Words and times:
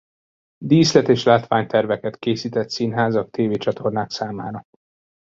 Díszlet 0.57 1.07
és 1.07 1.23
látványterveket 1.23 2.17
készített 2.17 2.69
színházak 2.69 3.29
tv-csatornák 3.29 4.09
számára. 4.11 4.65